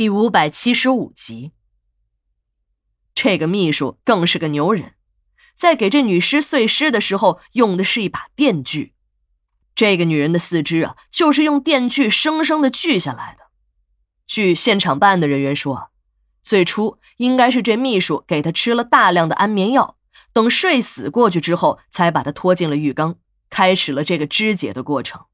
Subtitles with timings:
[0.00, 1.52] 第五百七十五集。
[3.14, 4.94] 这个秘书更是个牛人，
[5.54, 8.94] 在给这女尸碎尸的时候，用的是一把电锯。
[9.74, 13.50] 这个女人的四肢啊，就是用电锯生生的锯下来的。
[14.26, 15.90] 据现场办案的人员说，
[16.42, 19.98] 最初应该是这秘书给她吃了大量的安眠药，
[20.32, 23.18] 等睡死过去之后，才把她拖进了浴缸，
[23.50, 25.26] 开始了这个肢解的过程。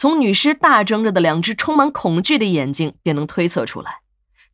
[0.00, 4.00] 从女尸大睁着的两只充满恐惧的眼睛，便能推测出来，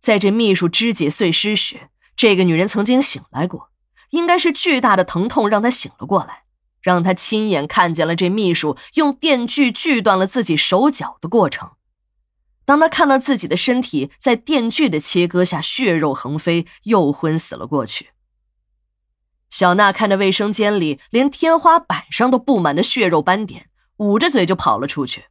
[0.01, 3.71] 在这秘书肢解碎尸时，这个女人曾经醒来过，
[4.11, 6.43] 应该是巨大的疼痛让她醒了过来，
[6.83, 11.71] 让她亲眼看见了这秘书用电锯锯断了自己手脚的过程。
[12.65, 18.09] 当她看到自己的身体在电锯的切割下血肉横飞，又昏死了过去。
[19.49, 23.69] 小娜看着卫生间里连天花板上都布满的血肉斑点。
[23.99, 25.25] 捂着嘴就跑了出去。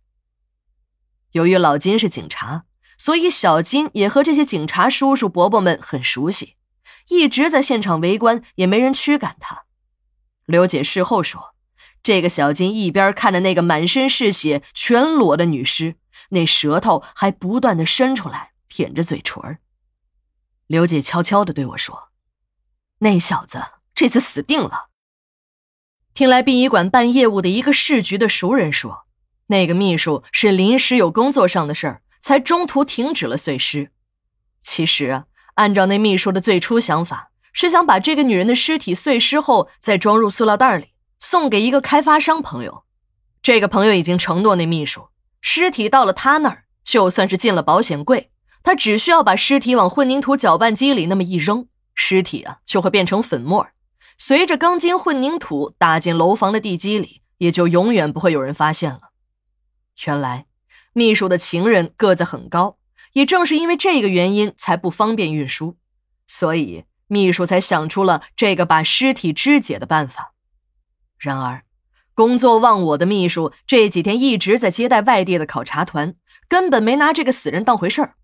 [1.31, 2.65] 由于老金是警察，
[2.97, 6.55] 所以小金也和这些警察叔叔伯伯们很熟悉，
[7.09, 9.65] 一直在现场围观，也没人驱赶他。
[10.45, 11.55] 刘姐事后说，
[12.03, 15.95] 这个小金一边看着那个满身是血、全裸的女尸，
[16.29, 19.57] 那舌头还不断的伸出来舔着嘴唇。
[20.67, 22.09] 刘姐悄悄的对我说
[22.99, 24.89] ：“那小子这次死定了。”
[26.15, 29.04] 听来殡仪馆办业务的一个市局的熟人说，
[29.47, 33.91] 那个秘书是临时有工作上的事儿，才中途停止了碎尸。
[34.59, 40.87] 其实啊，按照那秘书的最初想法，是想把这个女人的尸体碎尸后再装入塑料袋里，
[41.19, 42.83] 送给一个开发商朋友。
[43.43, 48.31] 这个朋友已经承诺那秘书，尸体到了他那儿，就算是进了保险柜，
[48.63, 53.67] 他只需要把尸体往混凝土搅拌机里那么一扔，尸体啊就会变成粉末。
[54.17, 59.11] 随着钢筋混凝土打进楼房的地基里，也就永远不会有人发现了。
[60.03, 60.45] 原来，
[60.93, 62.77] 秘书的情人个子很高，
[63.13, 65.77] 也正是因为这个原因才不方便运输，
[66.27, 70.33] 所以秘书才想出了这个把尸体肢解的办法。
[71.17, 71.63] 然而，
[72.13, 76.15] 工作忘我的秘书这几天一直在接待外地的考察团，
[76.47, 78.15] 根本没拿这个死人当回事儿。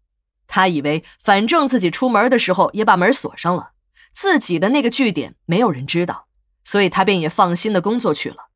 [0.47, 3.71] 他以为反正自己出门的时候也把门锁上了。
[4.11, 6.27] 自己的那个据点没有人知道，
[6.65, 8.49] 所以他便也放心的工作去了。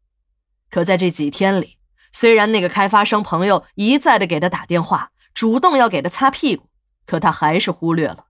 [0.70, 1.75] 可在这几天里，
[2.16, 6.70] 虽然那个开发商朋友一再的给他打电话，主动要给他擦屁股，
[7.06, 8.28] 可他还是忽略了。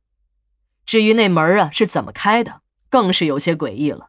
[0.88, 4.08] 至于那门啊是怎么开的，更是有些诡异了。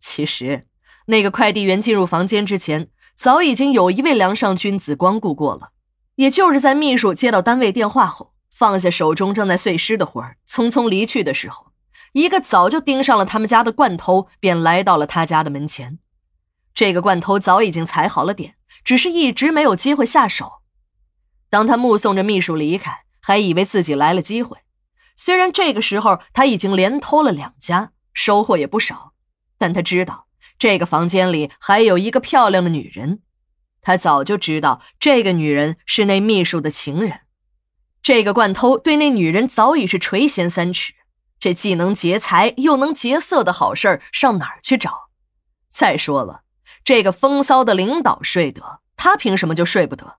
[0.00, 0.66] 其实，
[1.06, 5.68] 那个快递员进入房间之前，早已经有一位梁上君子光顾过了，
[6.16, 11.68] 也就是在秘书接到单位电话后，放下手中正在碎尸的活儿，匆匆离去的时候。
[12.14, 16.00] 一个早就盯上了他们家的惯偷，便来到了他家的门前。
[16.78, 20.62] 这个惯偷早已经踩好了点，只是一直没有机会下手。
[21.50, 24.58] 当他目送着秘书离开，还以为自己来了机会。
[25.16, 29.14] 虽然这个时候他已经连偷了两家，收获也不少，
[29.58, 33.22] 但他知道这个房间里还有一个漂亮的女人。
[33.80, 37.22] 他早就知道这个女人是那秘书的情人。
[38.00, 40.92] 这个惯偷对那女人早已是垂涎三尺。
[41.40, 45.08] 这既能劫财又能劫色的好事儿上哪儿去找？
[45.68, 46.42] 再说了，
[46.88, 50.16] 这个风骚的领导睡得，他凭什么就睡不得？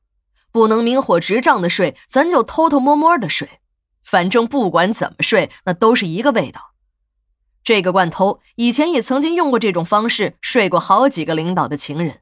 [0.52, 3.59] 不能明火执仗的睡，咱就偷偷摸摸的睡。
[4.03, 6.74] 反正不管怎么睡，那都是一个味道。
[7.63, 12.19] 这个惯偷以前也曾经用过这种方式睡过好几个领导的情人。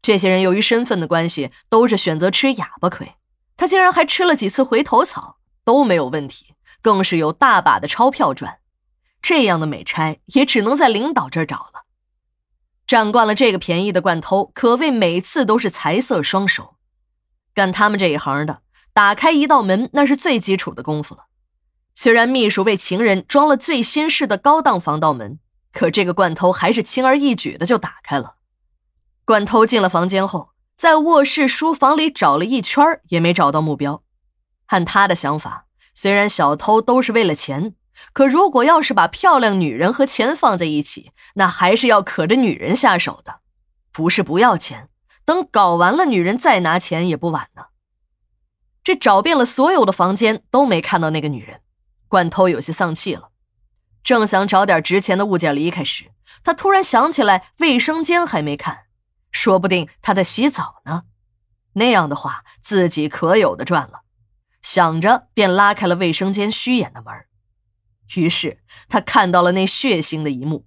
[0.00, 3.12] 这些人由于身份的关系，都是选择吃哑巴亏。
[3.58, 5.36] 他竟然还吃了几次回头草，
[5.66, 6.54] 都没有问题。
[6.80, 8.60] 更是有大把的钞票赚，
[9.20, 11.84] 这样的美差也只能在领导这儿找了。
[12.86, 16.76] 占惯了这个便宜的惯偷，可谓每次都是财色双收。
[17.54, 18.60] 干他们这一行的，
[18.92, 21.24] 打开一道门那是最基础的功夫了。
[21.94, 25.38] 虽然秘书为情人装了最新式的高档防盗门，
[25.72, 28.36] 可这个惯偷还是轻而易举的就打开了。
[29.24, 34.02] 惯偷进了房间后，在卧室、书房里找了一圈，也没找到目标。
[34.66, 35.64] 按他的想法。
[35.94, 37.74] 虽然小偷都是为了钱，
[38.12, 43.40] 可如果要是把漂亮女人和钱放在一起，那还是要可着女人下手的，
[43.92, 44.88] 不是不要钱，
[45.24, 47.66] 等搞完了女人再拿钱也不晚呢。
[48.82, 51.60] 这找遍了所有的房间都没看到那个女人，
[52.08, 53.30] 惯偷有些丧气了。
[54.02, 56.12] 正想找点值钱的物件离开时，
[56.44, 58.84] 他突然想起来卫生间还没看，
[59.32, 61.02] 说不定她在洗澡呢。
[61.72, 64.02] 那样的话，自己可有的赚了。
[64.62, 67.12] 想着，便拉开了卫生间虚掩的门。
[68.14, 70.64] 于是他看到了那血腥的一幕。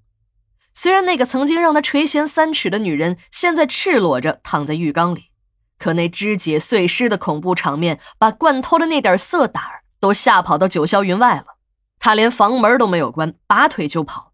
[0.74, 5.32] 虽然那个曾经让他垂涎三尺的女人现在赤裸着躺在浴缸里，
[5.78, 9.64] 可那肢解碎尸的恐怖场面，把惯偷的那点色胆
[10.00, 11.58] 都吓跑到九霄云外了。
[11.98, 14.34] 他连房门都没有关，拔腿就跑。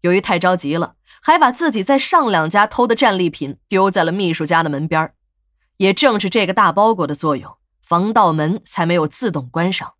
[0.00, 5.12] 由于太着急了，还把自己在上两家偷的战利品丢在了秘书家的门边
[5.76, 9.92] 也正是这个大包裹的作用，防盗门才没有自动关上。